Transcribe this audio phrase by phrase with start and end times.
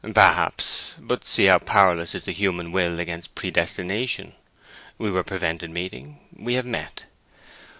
[0.15, 0.95] "Perhaps.
[0.97, 4.33] But see how powerless is the human will against predestination.
[4.97, 7.05] We were prevented meeting; we have met.